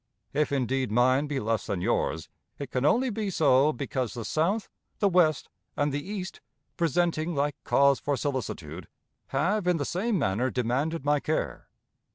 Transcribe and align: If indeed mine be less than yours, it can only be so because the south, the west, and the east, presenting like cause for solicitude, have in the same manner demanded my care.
If 0.33 0.51
indeed 0.51 0.91
mine 0.91 1.27
be 1.27 1.39
less 1.39 1.67
than 1.67 1.79
yours, 1.79 2.27
it 2.57 2.71
can 2.71 2.85
only 2.85 3.11
be 3.11 3.29
so 3.29 3.71
because 3.71 4.15
the 4.15 4.25
south, 4.25 4.67
the 4.97 5.07
west, 5.07 5.47
and 5.77 5.91
the 5.91 6.01
east, 6.03 6.41
presenting 6.75 7.35
like 7.35 7.55
cause 7.63 7.99
for 7.99 8.17
solicitude, 8.17 8.87
have 9.27 9.67
in 9.67 9.77
the 9.77 9.85
same 9.85 10.17
manner 10.17 10.49
demanded 10.49 11.05
my 11.05 11.19
care. 11.19 11.69